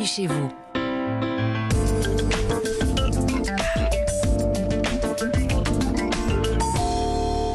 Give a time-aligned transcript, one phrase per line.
[0.00, 0.48] bienvenue chez vous.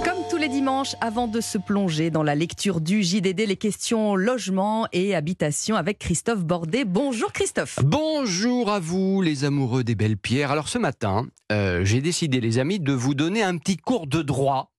[0.04, 4.16] Comme tous les dimanches, avant de se plonger dans la lecture du JDD, les questions
[4.16, 6.86] logement et habitation avec Christophe Bordet.
[6.86, 7.79] Bonjour Christophe.
[7.84, 10.52] Bonjour à vous les amoureux des belles pierres.
[10.52, 14.21] Alors ce matin, euh, j'ai décidé les amis de vous donner un petit cours de
[14.21, 14.71] droit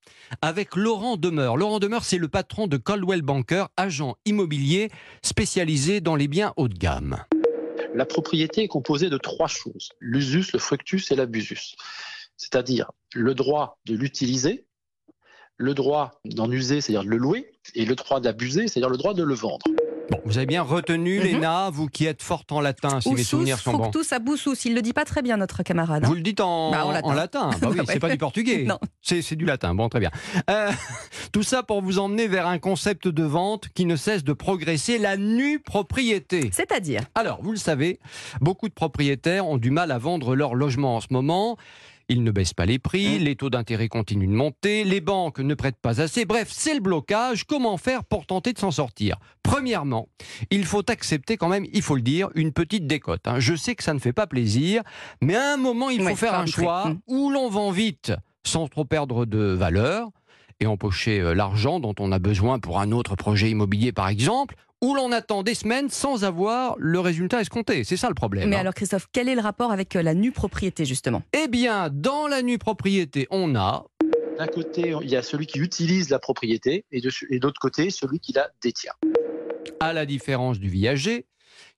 [0.42, 1.56] avec Laurent Demeur.
[1.56, 4.90] Laurent Demeur, c'est le patron de Coldwell Banker, agent immobilier
[5.22, 7.18] spécialisé dans les biens haut de gamme.
[7.96, 11.76] La propriété est composée de trois choses, l'usus, le fructus et l'abusus.
[12.36, 14.66] C'est-à-dire le droit de l'utiliser,
[15.56, 19.14] le droit d'en user, c'est-à-dire de le louer, et le droit d'abuser, c'est-à-dire le droit
[19.14, 19.64] de le vendre.
[20.08, 21.24] Bon, vous avez bien retenu, Mhm.
[21.24, 23.78] Léna, vous qui êtes forte en latin, si mes souvenirs sont bons.
[23.90, 24.64] fructus, abussus.
[24.64, 26.04] Il le dit pas très bien, notre camarade.
[26.04, 26.08] hein.
[26.08, 27.14] Vous le dites en, Bah, en en latin.
[27.14, 27.50] latin.
[27.60, 28.62] Bah oui, c'est pas du portugais.
[28.64, 28.78] Non.
[29.02, 29.74] C'est c'est du latin.
[29.74, 30.10] Bon, très bien.
[30.48, 30.70] Euh,
[31.32, 34.98] tout ça pour vous emmener vers un concept de vente qui ne cesse de progresser,
[34.98, 36.50] la nue propriété.
[36.52, 37.00] C'est-à-dire?
[37.16, 37.98] Alors, vous le savez,
[38.40, 41.56] beaucoup de propriétaires ont du mal à vendre leur logement en ce moment.
[42.08, 45.54] Ils ne baissent pas les prix, les taux d'intérêt continuent de monter, les banques ne
[45.54, 46.24] prêtent pas assez.
[46.24, 47.44] Bref, c'est le blocage.
[47.44, 49.16] Comment faire pour tenter de s'en sortir?
[49.42, 50.08] Premièrement,
[50.50, 53.26] il faut accepter quand même, il faut le dire, une petite décote.
[53.26, 53.40] hein.
[53.40, 54.82] Je sais que ça ne fait pas plaisir,
[55.20, 56.98] mais à un moment, il faut Ouais, faire un choix Mm.
[57.08, 58.12] où l'on vend vite
[58.44, 60.08] sans trop perdre de valeur
[60.60, 64.54] et empocher euh, l'argent dont on a besoin pour un autre projet immobilier, par exemple,
[64.82, 67.84] où l'on attend des semaines sans avoir le résultat escompté.
[67.84, 68.48] C'est ça le problème.
[68.48, 68.60] Mais hein.
[68.60, 71.22] alors Christophe, quel est le rapport avec euh, la nue propriété justement?
[71.32, 73.86] Eh bien, dans la nue propriété, on a
[74.38, 77.90] D'un côté, il y a celui qui utilise la propriété, et de, et d'autre côté,
[77.90, 78.92] celui qui la détient.
[79.80, 81.26] à la différence du viager,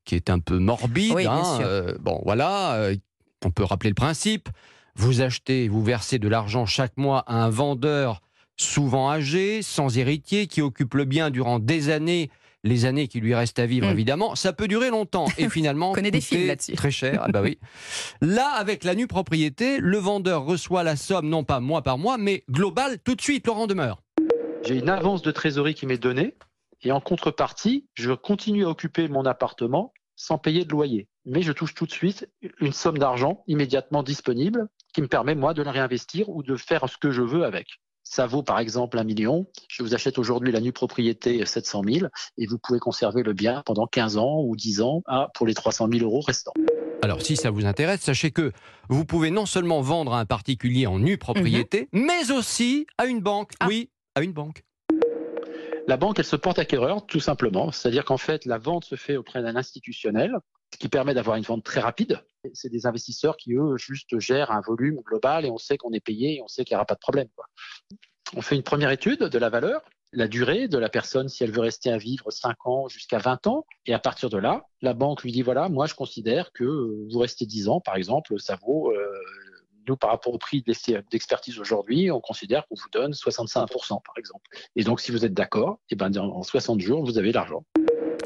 [0.05, 1.13] qui est un peu morbide.
[1.15, 2.97] Oui, hein, euh, bon, voilà, euh,
[3.45, 4.49] on peut rappeler le principe.
[4.97, 8.23] Vous achetez, vous versez de l'argent chaque mois à un vendeur
[8.57, 12.31] souvent âgé, sans héritier, qui occupe le bien durant des années.
[12.65, 13.91] Les années qui lui restent à vivre, Mm.
[13.93, 16.73] évidemment, ça peut durer longtemps et finalement connaît des coûter films là-dessus.
[16.73, 17.21] très cher.
[17.25, 17.59] Ah bah oui.
[18.21, 22.19] Là, avec la nue propriété, le vendeur reçoit la somme non pas mois par mois,
[22.19, 23.47] mais globale tout de suite.
[23.47, 24.03] Laurent demeure.
[24.65, 26.35] J'ai une avance de trésorerie qui m'est donnée,
[26.83, 31.07] et en contrepartie, je continue à occuper mon appartement sans payer de loyer.
[31.27, 32.29] Mais je touche tout de suite
[32.61, 36.89] une somme d'argent immédiatement disponible qui me permet, moi, de la réinvestir ou de faire
[36.89, 37.67] ce que je veux avec.
[38.11, 39.47] Ça vaut par exemple un million.
[39.69, 42.07] Je vous achète aujourd'hui la nue propriété 700 000
[42.39, 45.53] et vous pouvez conserver le bien pendant 15 ans ou 10 ans à, pour les
[45.53, 46.55] 300 000 euros restants.
[47.03, 48.53] Alors, si ça vous intéresse, sachez que
[48.89, 53.21] vous pouvez non seulement vendre à un particulier en nue propriété, mais aussi à une
[53.21, 53.53] banque.
[53.61, 53.67] Ah.
[53.69, 54.65] Oui, à une banque.
[55.87, 57.73] La banque, elle se porte acquéreur, tout simplement.
[57.73, 60.35] C'est-à-dire qu'en fait, la vente se fait auprès d'un institutionnel,
[60.73, 62.23] ce qui permet d'avoir une vente très rapide.
[62.55, 66.01] C'est des investisseurs qui, eux, juste gèrent un volume global et on sait qu'on est
[66.01, 67.29] payé et on sait qu'il n'y aura pas de problème.
[68.37, 71.51] On fait une première étude de la valeur, la durée de la personne, si elle
[71.51, 73.67] veut rester à vivre 5 ans jusqu'à 20 ans.
[73.87, 77.19] Et à partir de là, la banque lui dit, voilà, moi, je considère que vous
[77.19, 78.93] restez 10 ans, par exemple, ça vaut...
[78.93, 79.11] euh,
[79.87, 83.69] nous, par rapport au prix d'ex- d'expertise aujourd'hui, on considère qu'on vous donne 65%,
[84.05, 84.45] par exemple.
[84.77, 87.65] Et donc, si vous êtes d'accord, eh ben, en 60 jours, vous avez l'argent.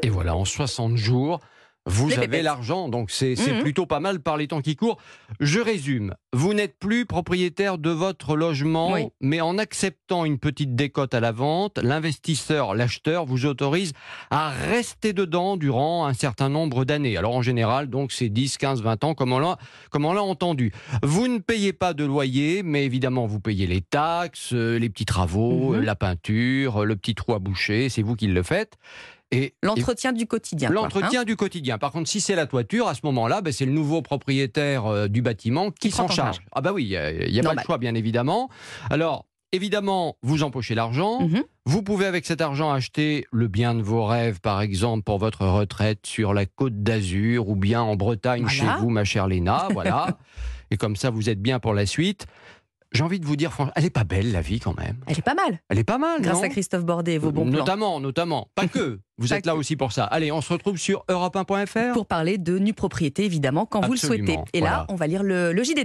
[0.01, 1.39] Et voilà, en 60 jours,
[1.85, 2.87] vous Les avez l'argent.
[2.89, 3.61] Donc, c'est Mhm.
[3.61, 4.97] plutôt pas mal par les temps qui courent.
[5.39, 6.15] Je résume.
[6.31, 9.07] Vous n'êtes plus propriétaire de votre logement, Oui.
[9.21, 13.91] mais en acceptant une petite décote à la vente, l'investisseur, l'acheteur, vous autorise
[14.31, 17.17] à rester dedans durant un certain nombre d'années.
[17.17, 20.71] Alors, en général, donc, c'est 10, 15, 20 ans, comme on l'a entendu.
[21.03, 25.05] Vous ne payez pas de loyer, mais évidemment, vous payez les taxes, euh, les petits
[25.05, 25.81] travaux, Mhm.
[25.81, 28.77] la peinture, euh, le petit trou à boucher, c'est vous qui le faites.
[29.33, 30.69] Et, L'entretien du quotidien.
[30.69, 30.83] quoi, hein.
[30.83, 31.77] L'entretien du quotidien.
[31.77, 35.07] Par contre, si c'est la toiture, à ce moment-là, ben, c'est le nouveau propriétaire euh,
[35.07, 36.35] du bâtiment qui s'en en charge.
[36.37, 36.45] charge.
[36.53, 38.49] Ah bah oui, il n'y a, il y a pas le choix, bien évidemment.
[38.89, 41.21] Alors, évidemment, vous empochez l'argent.
[41.21, 41.43] Mhm.
[41.65, 45.45] Vous pouvez, avec cet argent, acheter le bien de vos rêves, par exemple, pour votre
[45.45, 48.75] retraite sur la côte d'Azur ou bien en Bretagne Voilà.
[48.75, 49.67] chez vous, ma chère Léna.
[49.71, 50.17] Voilà.
[50.71, 52.25] Et comme ça, vous êtes bien pour la suite.
[52.93, 54.97] J'ai envie de vous dire, franchement, elle est pas belle, la vie, quand même.
[55.07, 57.31] Elle est pas mal, Elle est pas mal, grâce non à Christophe Bordet et vos
[57.31, 57.59] bons plans.
[57.59, 58.49] Notamment, notamment.
[58.55, 58.99] Pas que.
[59.19, 60.05] Vous Pas êtes là aussi pour ça.
[60.05, 61.93] Allez, on se retrouve sur europe1.fr.
[61.93, 64.37] Pour parler de nue propriété, évidemment, quand vous le souhaitez.
[64.53, 65.79] Et là, on va lire le, le JDD.